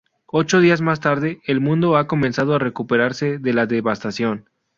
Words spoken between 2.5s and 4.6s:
a recuperarse de la devastación.